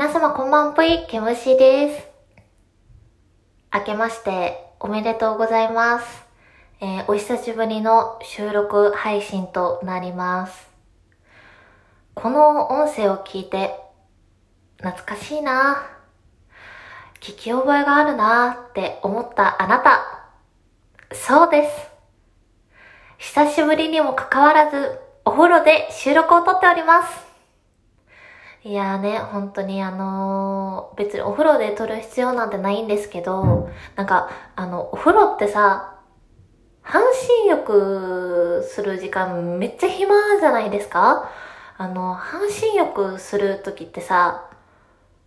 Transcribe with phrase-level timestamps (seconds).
[0.00, 2.08] 皆様こんばんぷい、けむしです。
[3.70, 6.24] 明けましておめでとうございます。
[6.80, 10.70] えー、お久しぶりの収録配信となります。
[12.14, 13.78] この音声を聞いて、
[14.78, 15.82] 懐かしいな
[17.20, 20.00] 聞き覚えがあるなって思ったあなた。
[21.14, 21.90] そうです。
[23.18, 27.29] 久しぶりにもかかわらず、お風呂で収録をとっております。
[28.62, 35.96] いやーね、本当にあのー、別にお風呂で撮る必要なんてないんですけど、なんか、あの、お風呂ってさ、
[36.82, 37.02] 半
[37.44, 41.30] 身浴する時間めっちゃ暇じゃないですか？
[41.78, 44.50] あの、半身浴するときってさ、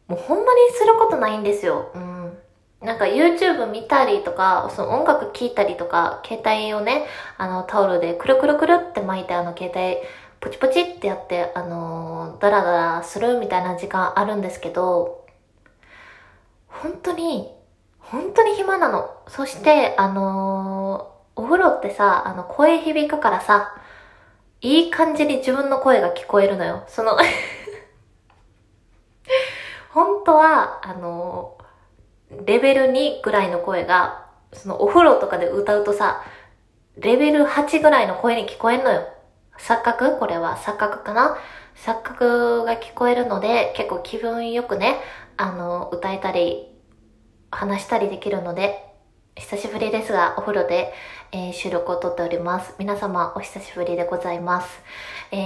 [0.07, 1.91] もうほんまにすることないんですよ。
[1.95, 2.37] うん。
[2.81, 10.05] なんか YouTube 見たりとか、その音楽聴いたりとか、携帯をね、あのタオルでくるくるくるって巻いてあの携帯
[10.43, 15.25] ポチポチってやって、あのー、ダラダラするみたいな時間あるんですけど、
[16.67, 17.49] 本当に、
[17.99, 19.09] 本当に暇なの。
[19.29, 23.73] そして、あのー、お風呂ってさ、あの、声響くからさ、
[24.59, 26.83] いい感じに自分の声が聞こえるのよ。
[26.89, 27.17] その
[29.91, 36.21] 本当は、あのー、レベル2ぐらいの声が、そのお風呂とかで歌うとさ、
[36.97, 39.12] レベル8ぐらいの声に聞こえんのよ。
[39.59, 40.17] 錯覚？
[40.19, 41.37] これは錯覚かな？
[41.75, 44.99] 錯覚が聞こえるので、結構気分よくね、
[45.37, 46.67] あの、歌えたり、
[47.51, 48.83] 話したりできるので、
[49.35, 50.93] 久しぶりですが、お風呂で、
[51.31, 52.75] えー、収録をとっております。
[52.77, 54.79] 皆様、お久しぶりでございます。
[55.31, 55.37] え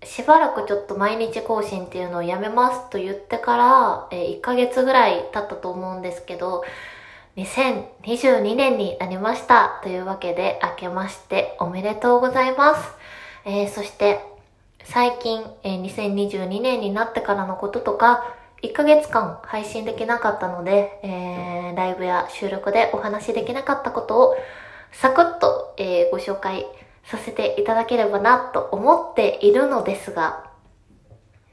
[0.00, 6.64] ー、しばらくちょっと毎日更新っていうのをやめますと言ってから、えー、1ヶ月ぐらい経ったと思うんですけど、
[7.36, 9.80] 2022年になりました。
[9.82, 12.92] というわけで、明けましておめでとうございます。
[13.44, 14.20] えー、そして、
[14.84, 18.22] 最近、えー、2022年になってからのこととか、
[18.62, 24.36] 1ヶ月間配信できなかったので、えー、ライブや収録でお話できなかったことを、
[24.92, 26.64] サクッと、えー、ご紹介
[27.04, 30.50] させていただければなと思っているのですが、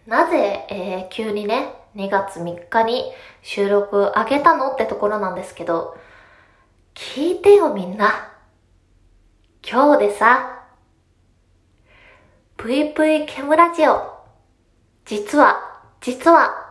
[0.06, 5.98] なぜ、えー、急にね、2月3日に収録あげたのってところなんですけど、
[6.94, 8.30] 聞いてよみんな。
[9.70, 10.64] 今日でさ、
[12.58, 14.14] ぷいぷいケムラジオ、
[15.06, 15.62] 実は、
[16.00, 16.70] 実は、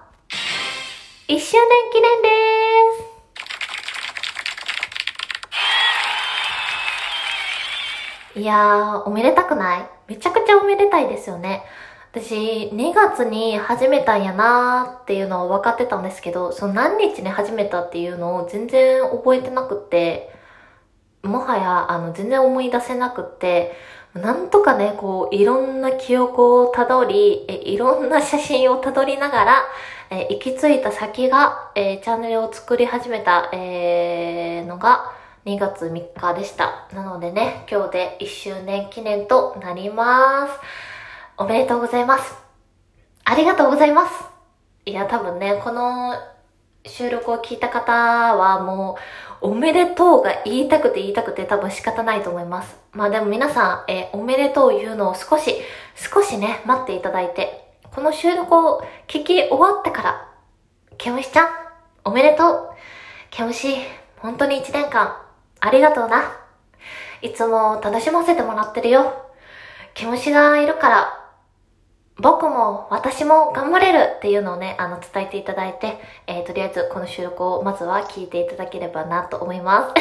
[1.28, 9.88] 1周年記念でーすいやー、おめでたくない？
[10.08, 11.62] めちゃくちゃおめでたいですよね。
[12.12, 20.28] 私、2月に始めたんやなーっていうのは分かってたんですけど、その何日に始めたっていうのを全然覚えてなくって、
[21.22, 23.74] もはや、あの、全然思い出せなくって、
[24.14, 29.62] なんとかね、こう、いろんな記憶をたどり、え、いろんな写真をたどりながら、
[30.10, 35.12] え、行き着いた先が、え、チャンネルを作り始めた、えー、のが、
[35.46, 36.88] 2月3日でした。
[36.92, 40.89] なのでね、今日で1周年記念となります。
[41.40, 42.34] おめでとうございます。
[43.24, 44.12] ありがとうございます。
[44.84, 46.12] いや、多分ね、この
[46.84, 47.92] 収録を聞いた方
[48.36, 48.98] はも
[49.40, 52.76] う、おめでとうが言いたくて言いたくて多分仕方ないと思います。
[52.92, 55.54] まあでも皆さん、えー、おめでとう言うのを少し、
[55.94, 60.28] 少しね、待っていただいて、この収録を聞き終わってから、
[60.98, 61.48] ケムシちゃん、
[62.04, 62.70] おめでとう。
[63.30, 63.76] ケムシ、
[64.18, 65.16] 本当に一年間、
[65.60, 66.36] ありがとうな。
[67.22, 69.24] いつも楽しませてもらってるよ。
[69.94, 71.19] ケムシがいるから、
[72.20, 79.94] 僕も私も頑張れるっていうのをね、あの、伝えていただいて、えー、とりあえずこの収録をまずは聞いていただければなと思います。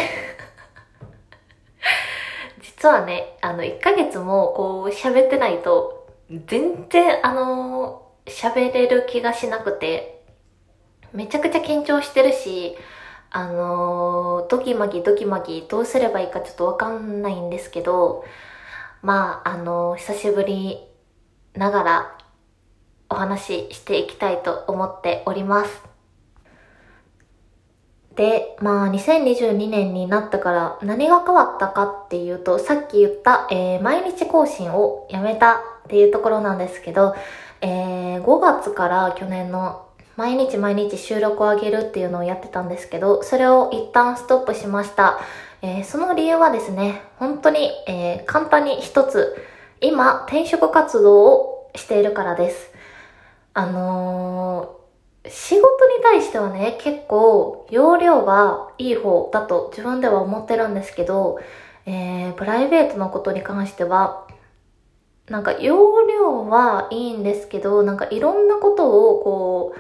[2.62, 10.24] 実はね、あの、1ヶ月もこう喋ってないと、全然あの喋れる気がしなくて、
[11.12, 12.78] めちゃくちゃ緊張してるし、
[13.32, 18.26] あのドキマキドキマキどうすればいいかちょっとわかんないんですけど、
[19.04, 20.80] まあ、あの久しぶり
[21.54, 22.18] ながら
[23.10, 25.90] お話ししていきたいと思っております。
[28.16, 37.16] で、まあ、2022年になったから何が変わったかっていうと、さっき言った、えー、毎日更新をやめたっていうところなんですけど、
[37.62, 39.86] えー、5月から去年の
[40.18, 45.18] 毎日毎日収録を上げるっていうのをやってたんですけど、それを一旦ストップしました。
[45.62, 49.38] えー、その理由はですね、本当に、えー、簡単に一つ、
[49.80, 52.69] 今、転職活動をしているからです。
[53.54, 55.66] あのー、仕事
[55.98, 61.40] に対してはね、結構、容量はいい方だと自分では思ってるんですけど、
[61.86, 64.28] えー、プライベートのことに関しては、
[65.28, 69.80] なんか容量はいいんですけど、なんかいろんなことをこう、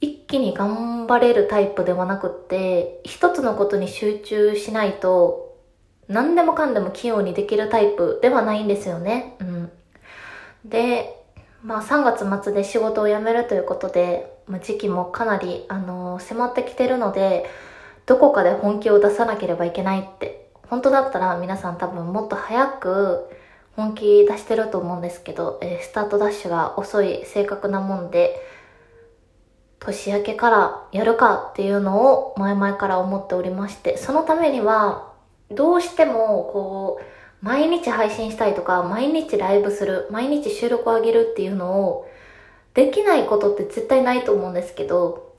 [0.00, 5.56] 一気に頑張れるタイプではなくって、一つのことに集中しないと、
[6.08, 9.36] 何でもかんでも器用にできるタイプではないんですよね。
[9.40, 9.70] うん。
[10.64, 11.17] で、
[11.62, 17.46] まあ3月末で仕事を辞めるということで、まあ、時期もかなり、あのー、迫ってきてるので、
[18.06, 23.28] どこかで本気を出さなければいけないって、本当だったら皆さん多分もっと早く
[23.76, 28.40] 本気出してると思うんですけど、えー、スタートダッシュが遅い正確なもんで、
[29.80, 35.12] 年明けからやるかっていうのを前々から思っておりまして、そのためには、
[35.50, 42.08] どうしてもこう、毎日配信したいとか、毎日ライブする、毎日収録を上げるっていうのを、
[42.74, 45.36] できないことって絶対ないと思うんですけど、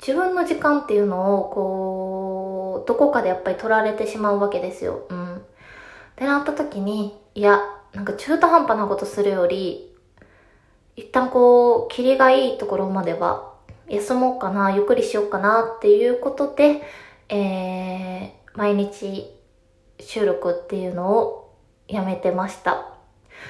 [0.00, 5.06] 自分の時間っていうのを、こう、どこかでやっぱり取られてしまうわけですよ。
[5.08, 5.36] うん。
[5.36, 5.40] っ
[6.16, 7.60] てなった時に、いや、
[7.92, 9.94] なんか中途半端なことするより、
[10.96, 13.54] 一旦こう、霧がいいところまでは、
[13.88, 16.82] 休もうかな、ゆっくりしようかなっていうことで、
[17.28, 19.34] えー、毎日
[20.06, 21.54] 収録っていうのを
[21.88, 22.94] やめてました。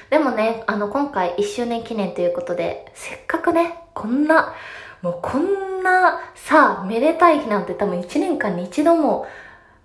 [0.09, 4.53] でもね、あの、今回1周年記念ということで、せっかくね、こんな、
[5.01, 9.27] もうこんなさ、めでたい日なんて多分1年間に一度も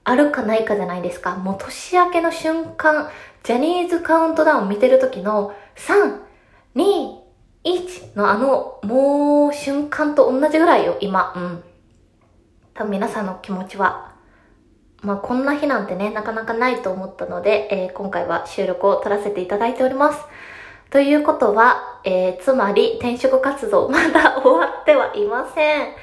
[0.05, 1.37] あるかないかじゃないですか。
[1.37, 3.11] もう年明けの瞬間、
[3.43, 6.19] ジャニーズカウントダウン見てる時の3、
[6.75, 7.21] 2、
[7.65, 11.33] 1のあの、もう瞬間と同じぐらいよ、今。
[11.37, 11.65] うん。
[12.75, 14.10] 多分皆さんの気持ちは。
[15.03, 20.21] まあこんな日なんてね、なかなかないと思ったので、えー、今回は収録を撮らせていただいております。
[20.91, 25.95] ということは、えー、つまり転職活動まだ終わってはいません。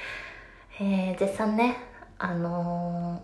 [0.79, 1.77] えー、絶賛ね、
[2.17, 3.21] あの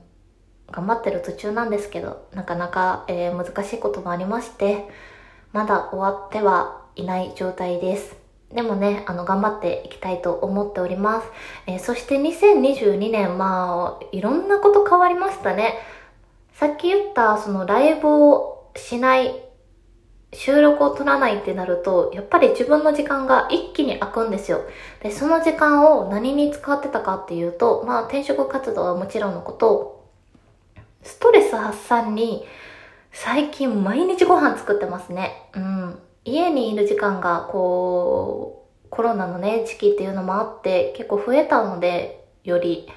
[0.67, 4.87] ー、頑張ってる途中なんですけど、なかなか、えー、難しいこともありまして、
[5.53, 8.22] まだ終わってはいない状態です。
[8.53, 11.27] でもね、あの、頑張っていきたいと思っております。
[11.65, 15.75] えー、そして2022年、まあ、いろんなこと変わりましたね。
[16.53, 19.43] さっき言った、そのライブをしない、
[20.33, 24.61] 収録を取らないってなると、やっぱり自分の時間が一気に空くんですよ。
[25.01, 30.09] で、その時間を何に使ってたかっていうと、まあ、転職活動はもちろんのこと、
[31.01, 32.45] ストレス発散に、
[33.11, 35.49] 最近毎日ご飯作ってますね。
[35.55, 35.99] うん。
[36.25, 42.87] 家にいる時間がこう、コロナのね、時期っていうのもあって結構増えたので、より、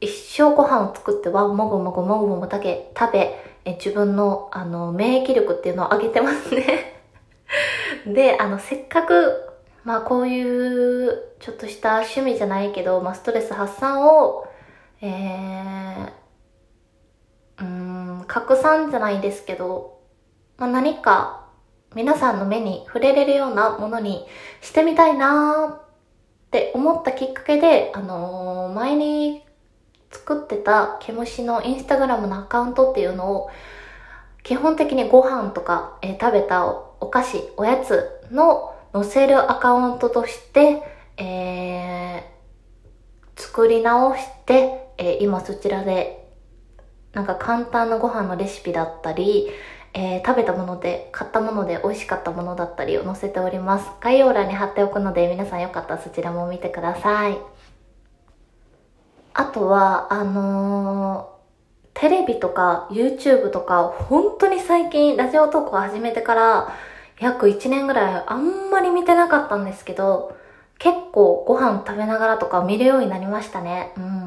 [0.00, 7.00] 一生ご飯を作っては、もぐもぐもぐもぐだけ食べ、え自分の、あの、免疫力っていうのを上げてますね。
[8.06, 9.48] で、あの、せっかく、
[9.84, 14.46] まあこういう、ちょっとした趣味じゃないけど、まあストレス発散を、
[15.00, 16.12] えー、
[17.60, 20.00] うん、拡散じゃないですけど、
[20.58, 21.41] まあ何か
[21.94, 24.24] 皆さんの目に触れれるようなものに
[24.60, 29.42] してみたいなって思ったきっかけで、あのー、前に
[30.10, 33.50] 作ってた毛虫のインスタグラムのアカウントっていうのを
[34.42, 40.82] 基本的にご飯とか、えー、食べたお菓子、おやつの載せるアカウントとして、
[41.16, 46.28] えー、作り直して、えー、今そちらで
[47.12, 49.48] なんか簡単なご飯のレシピだったり、
[49.94, 53.90] えー、食べたもので、買ったもので美味しかったものだったりを載せております。
[54.00, 57.38] 概要欄に貼っておくので、皆さんよかったらそちらも見てください。
[59.34, 66.72] あとは、あのー、テレビとか YouTube とか、本当に最近ラジオトークを始めてから
[67.18, 70.36] 約1年ぐらいあんまり見てなかったんですけど、
[70.78, 73.92] 結構ご飯食べながらとか見るようになりましたね。
[73.96, 74.21] うん。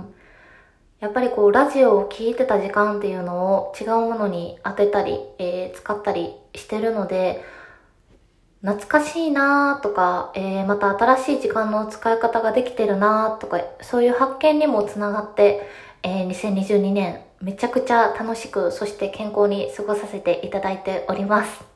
[1.06, 7.44] やっぱりこうラジオを聴いてた時間っていうのを違うものに当てたり、えー、使ったりしてるので、
[8.64, 15.70] 懐かしいなーとか、えー、また新しい時間の使い方ができてるなーとか、そういう発見にもつながって、
[16.02, 21.75] えー、2022年めちゃくちゃ楽しく、そして健康に過ごさせていただいております。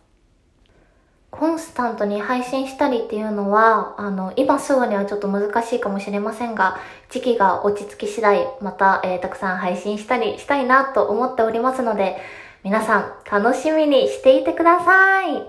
[1.32, 12.18] コンスタントに配信したりっていうのは、あの、今すぐにはちょっと難しいかもしれませんが、時期が落ち着き次第、また、えー、たくさん配信したりしたいなと思っておりますので、
[12.64, 15.44] 皆さん楽しみにしていてください。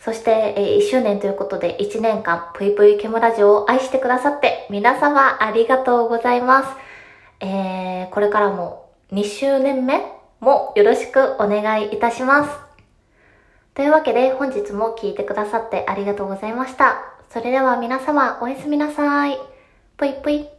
[0.00, 6.68] そして、えー、1周年ということで1年間、ぷいぷいケムラジオを愛してくださって、皆様ありがとうございます。
[7.40, 10.00] えー、これからも2周年目
[10.40, 12.63] もよろしくお願いいたします。
[13.74, 17.02] というわけで本日も聞いてくださってありがとうございました。
[17.30, 19.36] それでは皆様おやすみなさい。
[19.96, 20.53] ぷいぷい。